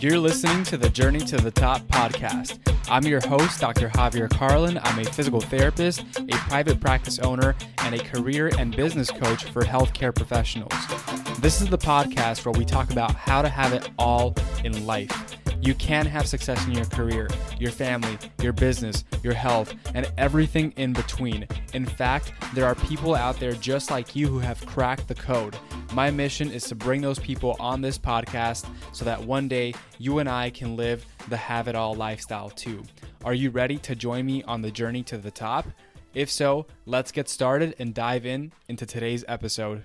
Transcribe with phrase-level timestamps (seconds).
[0.00, 2.60] You're listening to the Journey to the Top podcast.
[2.88, 3.88] I'm your host, Dr.
[3.88, 4.78] Javier Carlin.
[4.84, 9.62] I'm a physical therapist, a private practice owner, and a career and business coach for
[9.62, 10.72] healthcare professionals.
[11.40, 15.36] This is the podcast where we talk about how to have it all in life.
[15.60, 20.72] You can have success in your career, your family, your business, your health, and everything
[20.76, 21.44] in between.
[21.74, 25.56] In fact, there are people out there just like you who have cracked the code.
[25.92, 30.18] My mission is to bring those people on this podcast so that one day you
[30.18, 32.82] and I can live the have it all lifestyle too.
[33.24, 35.66] Are you ready to join me on the journey to the top?
[36.14, 39.84] If so, let's get started and dive in into today's episode.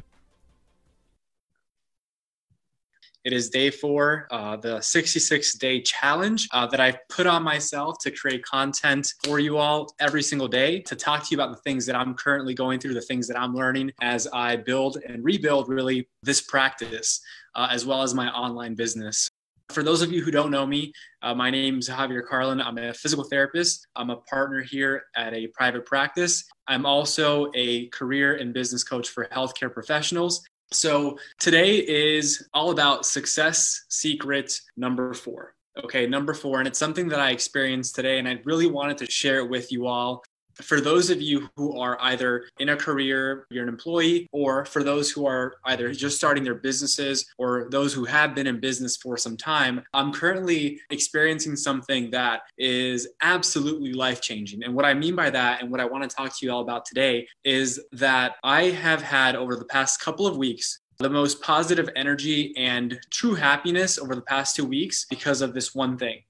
[3.23, 7.97] It is day four, uh, the 66 day challenge uh, that I've put on myself
[7.99, 11.61] to create content for you all every single day to talk to you about the
[11.61, 15.23] things that I'm currently going through, the things that I'm learning as I build and
[15.23, 17.21] rebuild really this practice,
[17.55, 19.29] uh, as well as my online business.
[19.69, 22.59] For those of you who don't know me, uh, my name is Javier Carlin.
[22.59, 23.87] I'm a physical therapist.
[23.95, 26.43] I'm a partner here at a private practice.
[26.67, 30.43] I'm also a career and business coach for healthcare professionals.
[30.73, 35.55] So today is all about success secret number four.
[35.83, 36.59] Okay, number four.
[36.59, 39.71] And it's something that I experienced today, and I really wanted to share it with
[39.71, 40.23] you all.
[40.61, 44.83] For those of you who are either in a career, you're an employee, or for
[44.83, 48.97] those who are either just starting their businesses or those who have been in business
[48.97, 54.63] for some time, I'm currently experiencing something that is absolutely life changing.
[54.63, 56.61] And what I mean by that, and what I want to talk to you all
[56.61, 61.41] about today, is that I have had over the past couple of weeks the most
[61.41, 66.21] positive energy and true happiness over the past two weeks because of this one thing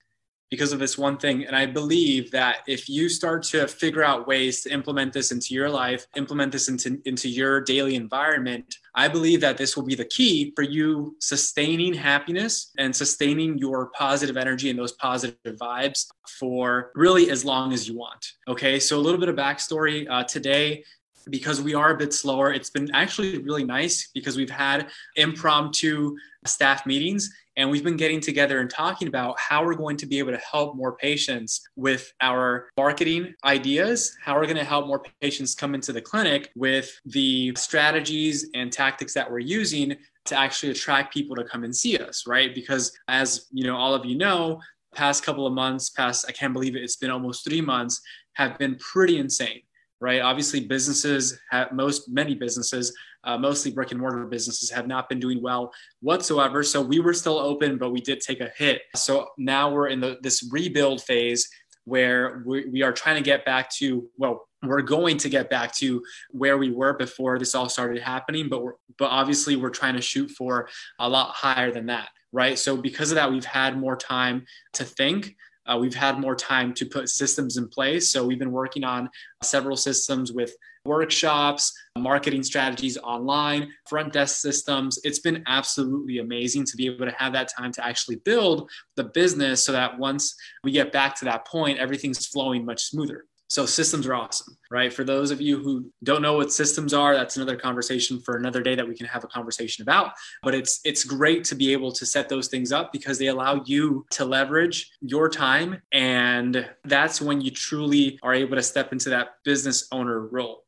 [0.49, 1.45] because of this one thing.
[1.45, 5.53] And I believe that if you start to figure out ways to implement this into
[5.53, 9.95] your life, implement this into, into your daily environment, I believe that this will be
[9.95, 16.05] the key for you sustaining happiness and sustaining your positive energy and those positive vibes
[16.39, 18.33] for really as long as you want.
[18.47, 20.07] Okay, so a little bit of backstory.
[20.09, 20.83] Uh, today,
[21.29, 22.51] because we are a bit slower.
[22.53, 28.19] It's been actually really nice because we've had impromptu staff meetings and we've been getting
[28.19, 32.11] together and talking about how we're going to be able to help more patients with
[32.21, 36.91] our marketing ideas, how we're going to help more patients come into the clinic with
[37.05, 41.97] the strategies and tactics that we're using to actually attract people to come and see
[41.97, 42.55] us, right?
[42.55, 44.59] Because as you know, all of you know,
[44.95, 48.01] past couple of months, past I can't believe it, it's been almost 3 months
[48.33, 49.61] have been pretty insane
[50.03, 50.21] right?
[50.21, 55.19] Obviously, businesses have most many businesses, uh, mostly brick and mortar businesses, have not been
[55.19, 56.63] doing well whatsoever.
[56.63, 58.81] So we were still open, but we did take a hit.
[58.95, 61.49] So now we're in the, this rebuild phase
[61.85, 65.73] where we, we are trying to get back to well we're going to get back
[65.73, 66.01] to
[66.31, 70.01] where we were before this all started happening but we're but obviously we're trying to
[70.01, 70.69] shoot for
[70.99, 74.85] a lot higher than that right so because of that we've had more time to
[74.85, 75.35] think
[75.65, 78.09] uh, we've had more time to put systems in place.
[78.09, 79.09] So we've been working on
[79.41, 80.53] several systems with
[80.85, 84.99] workshops, marketing strategies online, front desk systems.
[85.03, 89.05] It's been absolutely amazing to be able to have that time to actually build the
[89.05, 93.25] business so that once we get back to that point, everything's flowing much smoother.
[93.53, 94.91] So systems are awesome, right?
[94.91, 98.63] For those of you who don't know what systems are, that's another conversation for another
[98.63, 100.13] day that we can have a conversation about.
[100.41, 103.61] But it's it's great to be able to set those things up because they allow
[103.63, 109.11] you to leverage your time and that's when you truly are able to step into
[109.11, 110.63] that business owner role.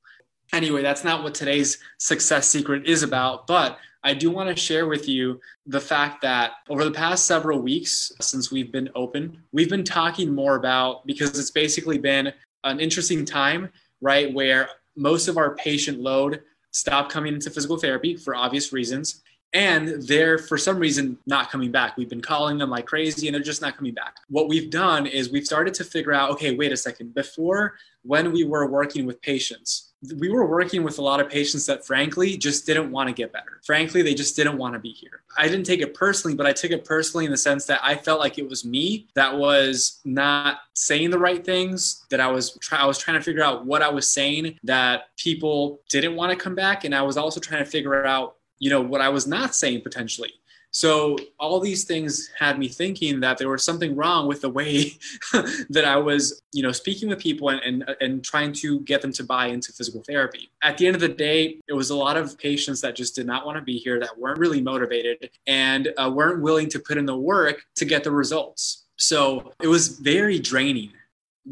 [0.53, 4.85] Anyway, that's not what today's success secret is about, but I do want to share
[4.85, 9.69] with you the fact that over the past several weeks since we've been open, we've
[9.69, 12.31] been talking more about because it's basically been
[12.63, 13.69] an interesting time,
[14.01, 19.23] right, where most of our patient load stopped coming into physical therapy for obvious reasons.
[19.53, 21.97] And they're, for some reason, not coming back.
[21.97, 24.17] We've been calling them like crazy and they're just not coming back.
[24.27, 27.15] What we've done is we've started to figure out okay, wait a second.
[27.15, 27.75] Before,
[28.05, 31.85] when we were working with patients, we were working with a lot of patients that
[31.85, 33.59] frankly just didn't want to get better.
[33.65, 35.23] Frankly, they just didn't want to be here.
[35.37, 37.95] I didn't take it personally, but I took it personally in the sense that I
[37.95, 42.57] felt like it was me that was not saying the right things, that I was
[42.61, 46.31] try- I was trying to figure out what I was saying that people didn't want
[46.31, 49.09] to come back and I was also trying to figure out, you know, what I
[49.09, 50.33] was not saying potentially.
[50.75, 54.91] So all these things had me thinking that there was something wrong with the way
[55.69, 59.13] that I was, you know, speaking with people and, and, and trying to get them
[59.13, 60.51] to buy into physical therapy.
[60.63, 63.25] At the end of the day, it was a lot of patients that just did
[63.25, 66.97] not want to be here, that weren't really motivated and uh, weren't willing to put
[66.97, 68.83] in the work to get the results.
[68.97, 70.91] So it was very draining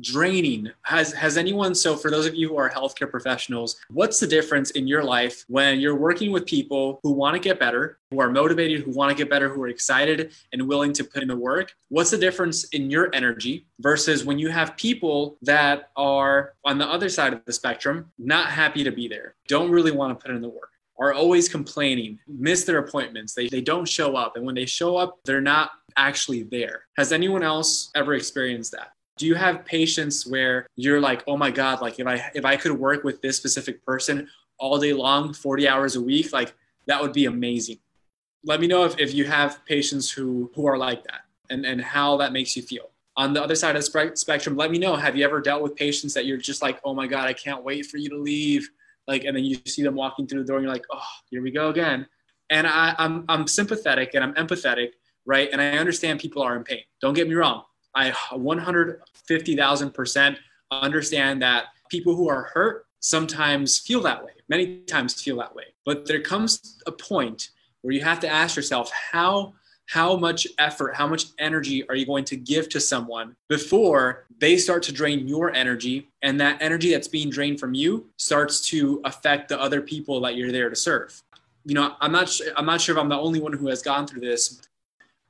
[0.01, 0.71] draining.
[0.83, 4.71] Has has anyone so for those of you who are healthcare professionals, what's the difference
[4.71, 8.29] in your life when you're working with people who want to get better, who are
[8.29, 11.35] motivated, who want to get better, who are excited and willing to put in the
[11.35, 11.73] work?
[11.89, 16.87] What's the difference in your energy versus when you have people that are on the
[16.87, 20.35] other side of the spectrum, not happy to be there, don't really want to put
[20.35, 20.69] in the work?
[20.99, 23.33] are always complaining, miss their appointments.
[23.33, 24.35] They, they don't show up.
[24.35, 26.83] And when they show up, they're not actually there.
[26.97, 28.91] Has anyone else ever experienced that?
[29.17, 32.55] Do you have patients where you're like oh my god like if i if i
[32.55, 34.27] could work with this specific person
[34.57, 36.53] all day long 40 hours a week like
[36.85, 37.79] that would be amazing.
[38.45, 41.81] Let me know if, if you have patients who who are like that and and
[41.81, 42.89] how that makes you feel.
[43.15, 45.75] On the other side of the spectrum let me know have you ever dealt with
[45.75, 48.69] patients that you're just like oh my god i can't wait for you to leave.
[49.07, 51.41] Like and then you see them walking through the door and you're like oh here
[51.41, 52.07] we go again.
[52.49, 54.89] And I, I'm, I'm sympathetic and i'm empathetic
[55.25, 55.49] right?
[55.53, 56.81] And i understand people are in pain.
[56.99, 57.63] Don't get me wrong
[57.95, 60.37] I 150,000%
[60.71, 65.65] understand that people who are hurt sometimes feel that way, many times feel that way.
[65.85, 67.51] But there comes a point
[67.81, 69.53] where you have to ask yourself how
[69.87, 74.57] how much effort, how much energy are you going to give to someone before they
[74.57, 79.01] start to drain your energy and that energy that's being drained from you starts to
[79.03, 81.21] affect the other people that you're there to serve.
[81.65, 84.07] You know, I'm not I'm not sure if I'm the only one who has gone
[84.07, 84.61] through this,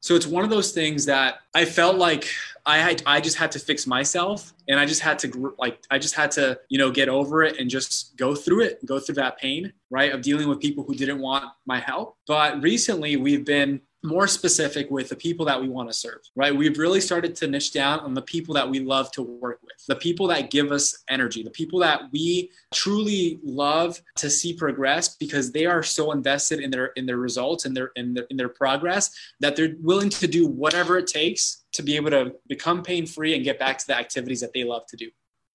[0.03, 2.27] so it's one of those things that I felt like
[2.65, 5.97] I had, I just had to fix myself and I just had to like I
[5.97, 9.15] just had to, you know, get over it and just go through it, go through
[9.15, 10.11] that pain, right?
[10.11, 12.17] Of dealing with people who didn't want my help.
[12.27, 16.55] But recently we've been more specific with the people that we want to serve, right?
[16.55, 19.85] We've really started to niche down on the people that we love to work with,
[19.87, 25.15] the people that give us energy, the people that we truly love to see progress
[25.15, 28.37] because they are so invested in their in their results and their in their in
[28.37, 32.83] their progress that they're willing to do whatever it takes to be able to become
[32.83, 35.09] pain free and get back to the activities that they love to do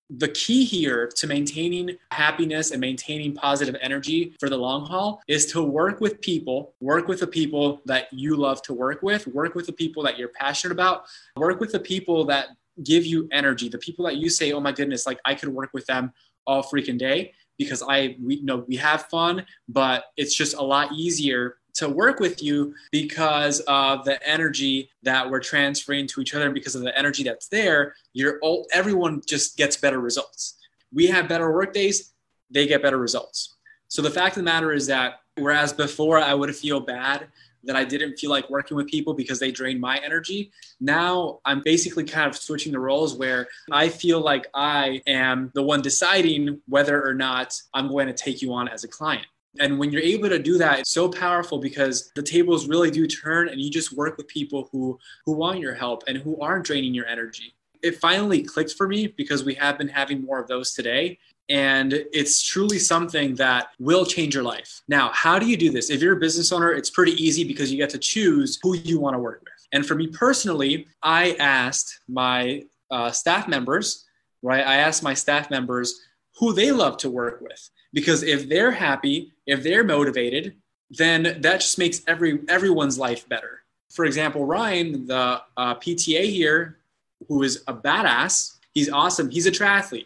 [0.09, 5.45] the key here to maintaining happiness and maintaining positive energy for the long haul is
[5.47, 9.53] to work with people, work with the people that you love to work with, work
[9.53, 11.03] with the people that you're passionate about,
[11.35, 12.47] work with the people that
[12.83, 15.69] give you energy, the people that you say, oh my goodness, like I could work
[15.73, 16.11] with them
[16.47, 20.63] all freaking day because I, we you know we have fun, but it's just a
[20.63, 26.33] lot easier to work with you because of the energy that we're transferring to each
[26.33, 26.45] other.
[26.45, 30.57] And because of the energy that's there you're all everyone just gets better results.
[30.91, 32.13] We have better work days
[32.51, 33.55] they get better results.
[33.87, 37.27] So the fact of the matter is that whereas before i would feel bad
[37.63, 41.61] that i didn't feel like working with people because they drained my energy now i'm
[41.61, 46.59] basically kind of switching the roles where i feel like i am the one deciding
[46.67, 49.25] whether or not i'm going to take you on as a client
[49.57, 53.07] and when you're able to do that, it's so powerful because the tables really do
[53.07, 56.65] turn and you just work with people who who want your help and who aren't
[56.65, 57.55] draining your energy.
[57.81, 61.17] It finally clicked for me because we have been having more of those today.
[61.47, 64.81] And it's truly something that will change your life.
[64.87, 65.89] Now, how do you do this?
[65.89, 68.99] If you're a business owner, it's pretty easy because you get to choose who you
[68.99, 69.67] want to work with.
[69.71, 74.05] And for me personally, I asked my uh, staff members,
[74.43, 74.65] right?
[74.65, 75.99] I asked my staff members
[76.37, 80.55] who they love to work with because if they're happy if they're motivated
[80.91, 83.61] then that just makes every everyone's life better.
[83.89, 86.79] For example ryan the uh, pta here
[87.27, 89.29] who is a badass he's awesome.
[89.29, 90.05] He's a triathlete.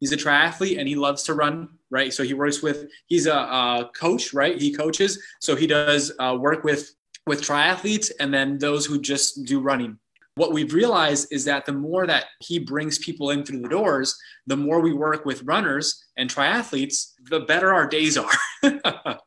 [0.00, 2.12] He's a triathlete and he loves to run right?
[2.12, 4.60] So he works with he's a, a coach right?
[4.60, 5.22] He coaches.
[5.40, 6.94] So he does uh, work with
[7.26, 9.98] with triathletes and then those who just do running
[10.38, 14.16] what we've realized is that the more that he brings people in through the doors,
[14.46, 18.30] the more we work with runners and triathletes, the better our days are.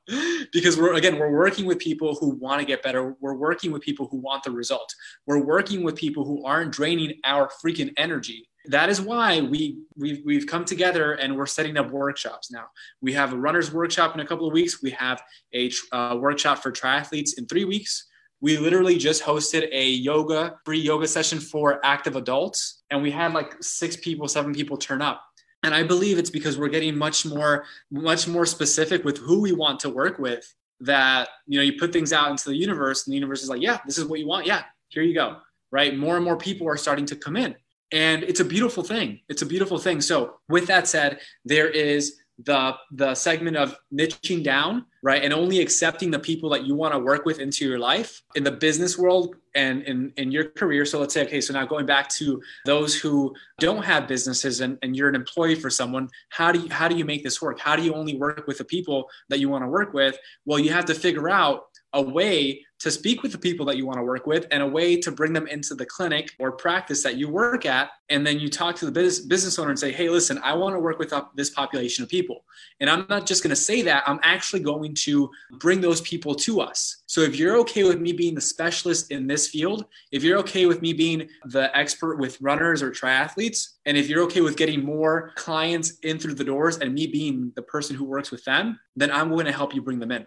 [0.53, 3.15] because we're, again, we're working with people who want to get better.
[3.19, 4.89] We're working with people who want the result.
[5.27, 8.47] We're working with people who aren't draining our freaking energy.
[8.65, 12.67] That is why we, we've, we've come together and we're setting up workshops now.
[13.01, 14.81] We have a runner's workshop in a couple of weeks.
[14.81, 15.21] We have
[15.53, 18.07] a uh, workshop for triathletes in three weeks
[18.41, 23.33] we literally just hosted a yoga free yoga session for active adults and we had
[23.33, 25.21] like six people seven people turn up.
[25.63, 29.51] And i believe it's because we're getting much more much more specific with who we
[29.53, 33.11] want to work with that you know you put things out into the universe and
[33.11, 34.47] the universe is like yeah this is what you want.
[34.47, 35.37] Yeah here you go.
[35.71, 35.97] Right?
[35.97, 37.55] More and more people are starting to come in.
[37.93, 39.21] And it's a beautiful thing.
[39.27, 39.99] It's a beautiful thing.
[39.99, 45.59] So with that said there is the the segment of niching down right and only
[45.59, 48.97] accepting the people that you want to work with into your life in the business
[48.97, 50.85] world and in, in your career.
[50.85, 54.77] So let's say okay so now going back to those who don't have businesses and,
[54.81, 57.59] and you're an employee for someone how do you how do you make this work?
[57.59, 60.17] How do you only work with the people that you want to work with?
[60.45, 63.85] Well you have to figure out a way to speak with the people that you
[63.85, 67.03] want to work with and a way to bring them into the clinic or practice
[67.03, 67.91] that you work at.
[68.09, 70.75] And then you talk to the business, business owner and say, hey, listen, I want
[70.75, 72.43] to work with this population of people.
[72.79, 75.29] And I'm not just going to say that, I'm actually going to
[75.59, 77.03] bring those people to us.
[77.05, 80.65] So if you're okay with me being the specialist in this field, if you're okay
[80.65, 84.83] with me being the expert with runners or triathletes, and if you're okay with getting
[84.83, 88.79] more clients in through the doors and me being the person who works with them,
[88.95, 90.25] then I'm going to help you bring them in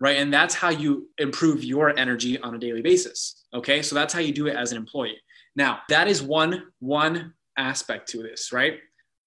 [0.00, 0.16] right?
[0.16, 3.44] And that's how you improve your energy on a daily basis.
[3.54, 3.82] Okay.
[3.82, 5.20] So that's how you do it as an employee.
[5.56, 8.78] Now, that is one, one aspect to this, right?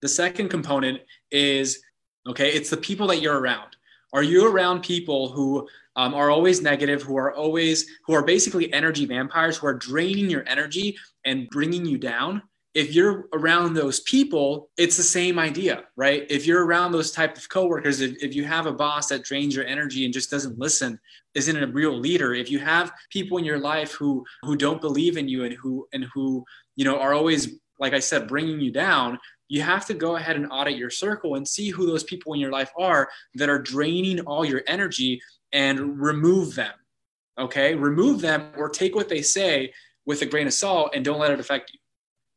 [0.02, 1.82] The second component is
[2.28, 3.76] okay, it's the people that you're around.
[4.14, 8.72] Are you around people who um, are always negative, who are always, who are basically
[8.74, 12.42] energy vampires, who are draining your energy and bringing you down?
[12.78, 16.28] If you're around those people, it's the same idea, right?
[16.30, 19.56] If you're around those type of coworkers, if, if you have a boss that drains
[19.56, 21.00] your energy and just doesn't listen,
[21.34, 25.18] isn't a real leader, if you have people in your life who who don't believe
[25.18, 28.72] in you and who and who you know are always, like I said, bringing you
[28.72, 29.18] down,
[29.48, 32.40] you have to go ahead and audit your circle and see who those people in
[32.40, 35.20] your life are that are draining all your energy
[35.52, 36.76] and remove them.
[37.40, 39.74] Okay, remove them or take what they say
[40.06, 41.80] with a grain of salt and don't let it affect you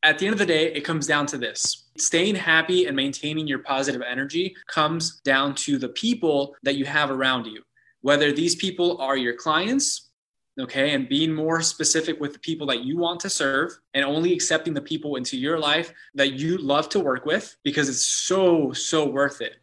[0.03, 1.89] at the end of the day, it comes down to this.
[1.99, 7.11] Staying happy and maintaining your positive energy comes down to the people that you have
[7.11, 7.63] around you,
[8.01, 10.11] whether these people are your clients,
[10.59, 14.33] okay, and being more specific with the people that you want to serve and only
[14.33, 18.73] accepting the people into your life that you love to work with because it's so,
[18.73, 19.57] so worth it.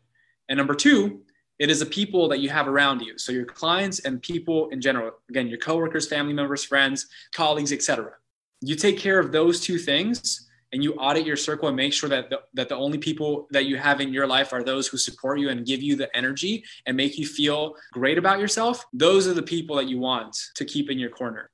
[0.50, 1.22] And number two,
[1.58, 3.18] it is the people that you have around you.
[3.18, 8.14] So your clients and people in general, again, your coworkers, family members, friends, colleagues, etc
[8.62, 12.10] you take care of those two things and you audit your circle and make sure
[12.10, 14.98] that the, that the only people that you have in your life are those who
[14.98, 19.28] support you and give you the energy and make you feel great about yourself those
[19.28, 21.50] are the people that you want to keep in your corner.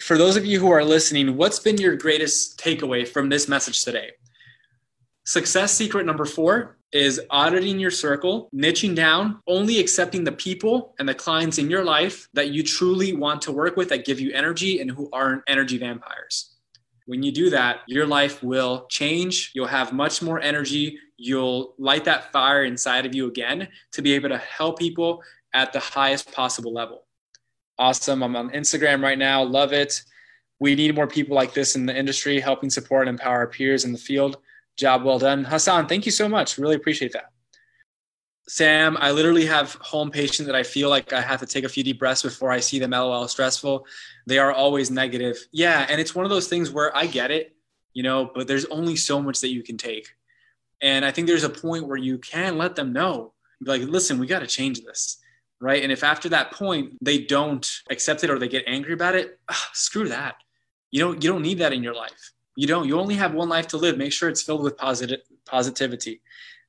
[0.00, 3.82] For those of you who are listening what's been your greatest takeaway from this message
[3.82, 4.10] today?
[5.24, 11.08] Success secret number four is auditing your circle, niching down, only accepting the people and
[11.08, 14.32] the clients in your life that you truly want to work with that give you
[14.32, 16.54] energy and who aren't energy vampires.
[17.06, 19.52] When you do that, your life will change.
[19.54, 20.98] You'll have much more energy.
[21.16, 25.22] You'll light that fire inside of you again to be able to help people
[25.54, 27.04] at the highest possible level.
[27.78, 28.22] Awesome.
[28.22, 29.42] I'm on Instagram right now.
[29.42, 30.02] Love it.
[30.60, 33.84] We need more people like this in the industry, helping support and empower our peers
[33.84, 34.38] in the field.
[34.78, 35.44] Job well done.
[35.44, 36.56] Hassan, thank you so much.
[36.56, 37.32] Really appreciate that.
[38.46, 41.68] Sam, I literally have home patients that I feel like I have to take a
[41.68, 43.84] few deep breaths before I see them LOL stressful.
[44.26, 45.36] They are always negative.
[45.52, 45.84] Yeah.
[45.90, 47.54] And it's one of those things where I get it,
[47.92, 50.08] you know, but there's only so much that you can take.
[50.80, 54.26] And I think there's a point where you can let them know, like, listen, we
[54.26, 55.18] got to change this.
[55.60, 55.82] Right.
[55.82, 59.40] And if after that point they don't accept it or they get angry about it,
[59.48, 60.36] ugh, screw that.
[60.92, 63.48] You don't, you don't need that in your life you don't you only have one
[63.48, 63.96] life to live.
[63.96, 66.20] Make sure it's filled with positive positivity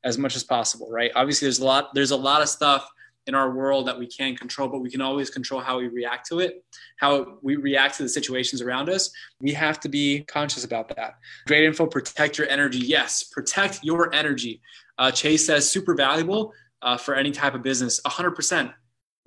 [0.04, 1.12] as much as possible right?
[1.16, 2.88] Obviously there's a lot there's a lot of stuff
[3.26, 6.28] in our world that we can't control but we can always control how we react
[6.28, 6.64] to it
[6.98, 9.10] how we react to the situations around us.
[9.42, 11.16] We have to be conscious about that.
[11.48, 12.78] Great info protect your energy.
[12.78, 14.62] Yes protect your energy.
[15.00, 16.54] Uh, chase says super valuable
[16.84, 18.00] uh, for any type of business.
[18.02, 18.74] 100%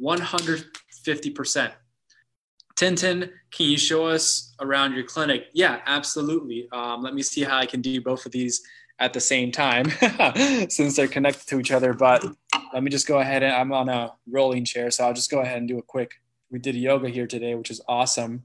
[0.01, 1.73] 150%
[2.83, 5.47] Tintin, can you show us around your clinic?
[5.53, 6.69] Yeah, absolutely.
[6.73, 8.61] Um, let me see how I can do both of these
[8.99, 9.89] at the same time
[10.69, 11.93] since they're connected to each other.
[11.93, 12.25] But
[12.75, 15.43] let me just go ahead and I'm on a rolling chair, so I'll just go
[15.43, 16.11] ahead and do a quick.
[16.51, 18.43] We did yoga here today, which is awesome.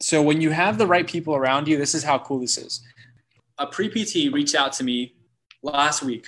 [0.00, 2.82] So when you have the right people around you, this is how cool this is.
[3.58, 5.14] A pre PT reached out to me
[5.62, 6.26] last week.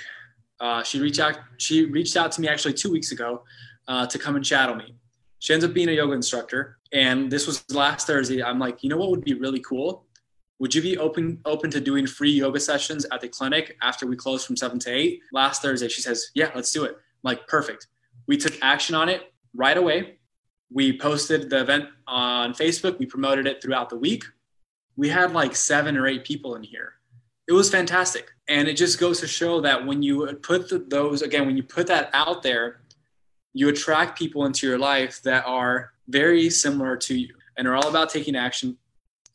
[0.61, 1.39] Uh, she reached out.
[1.57, 3.45] She reached out to me actually two weeks ago
[3.87, 4.95] uh, to come and chat on me.
[5.39, 6.79] She ends up being a yoga instructor.
[6.93, 8.43] And this was last Thursday.
[8.43, 10.07] I'm like, you know what would be really cool?
[10.59, 14.17] Would you be open open to doing free yoga sessions at the clinic after we
[14.17, 15.21] close from seven to eight?
[15.33, 16.93] Last Thursday, she says, Yeah, let's do it.
[16.93, 17.87] I'm like, perfect.
[18.27, 20.19] We took action on it right away.
[20.71, 22.99] We posted the event on Facebook.
[22.99, 24.25] We promoted it throughout the week.
[24.97, 26.95] We had like seven or eight people in here.
[27.47, 28.31] It was fantastic.
[28.49, 31.63] And it just goes to show that when you put the, those, again, when you
[31.63, 32.81] put that out there,
[33.59, 37.89] you attract people into your life that are very similar to you and are all
[37.89, 38.79] about taking action,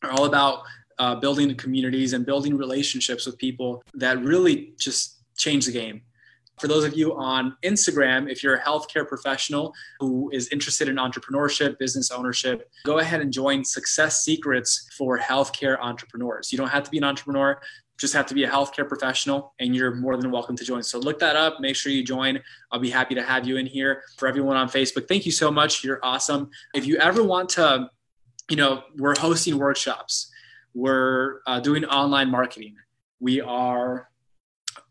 [0.02, 0.64] are all about
[0.98, 6.04] uh, building communities and building relationships with people that really just change the game.
[6.62, 10.96] For those of you on Instagram, if you're a healthcare professional who is interested in
[10.96, 16.54] entrepreneurship, business ownership, go ahead and join Success Secrets for Healthcare Entrepreneurs.
[16.54, 17.60] You don't have to be an entrepreneur.
[17.98, 20.84] Just have to be a healthcare professional and you're more than welcome to join.
[20.84, 21.60] So look that up.
[21.60, 22.40] Make sure you join.
[22.72, 24.04] I'll be happy to have you in here.
[24.18, 25.84] For everyone on Facebook, thank you so much.
[25.84, 26.50] You're awesome.
[26.74, 27.90] If you ever want to,
[28.50, 30.32] you know, we're hosting workshops,
[30.74, 32.76] we're uh, doing online marketing,
[33.20, 34.10] we are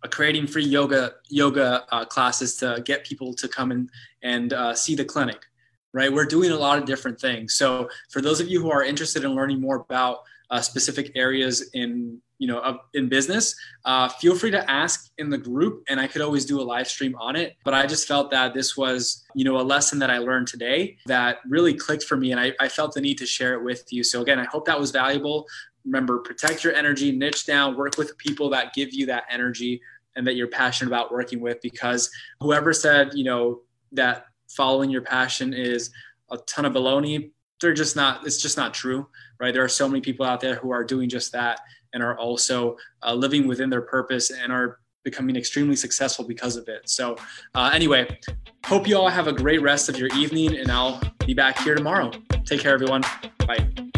[0.02, 3.90] uh, creating free yoga yoga uh, classes to get people to come in
[4.22, 5.44] and uh, see the clinic
[5.92, 8.82] right we're doing a lot of different things so for those of you who are
[8.82, 10.20] interested in learning more about
[10.52, 13.56] uh, specific areas in you know of, in business
[13.86, 16.86] uh, feel free to ask in the group and i could always do a live
[16.86, 17.56] stream on it.
[17.64, 20.98] But i just felt that this was you know a lesson that i learned today
[21.06, 23.90] that really clicked for me and I, I felt the need to share it with
[23.90, 24.04] you.
[24.04, 25.46] So again i hope that was valuable.
[25.86, 29.80] Remember protect your energy niche down work with people that give you that energy
[30.14, 35.02] and that you're passionate about working with because whoever said you know that following your
[35.02, 35.90] passion is
[36.30, 37.30] a ton of baloney
[37.62, 39.06] they're just not it's just not true
[39.42, 39.52] right?
[39.52, 41.60] There are so many people out there who are doing just that
[41.92, 46.68] and are also uh, living within their purpose and are becoming extremely successful because of
[46.68, 46.88] it.
[46.88, 47.16] So
[47.54, 48.18] uh, anyway
[48.64, 51.74] hope you all have a great rest of your evening and i'll be back here
[51.74, 52.10] tomorrow.
[52.44, 53.02] Take care everyone.
[53.46, 53.91] Bye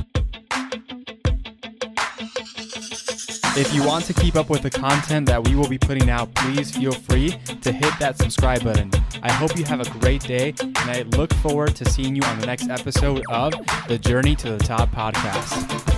[3.56, 6.34] If you want to keep up with the content that we will be putting out,
[6.34, 8.90] please feel free to hit that subscribe button.
[9.22, 12.40] I hope you have a great day, and I look forward to seeing you on
[12.40, 13.52] the next episode of
[13.86, 15.93] the Journey to the Top podcast.